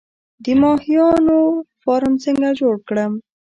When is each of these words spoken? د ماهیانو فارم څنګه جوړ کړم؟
د 0.43 0.45
ماهیانو 0.61 1.39
فارم 1.83 2.13
څنګه 2.23 2.49
جوړ 2.59 2.75
کړم؟ 2.87 3.13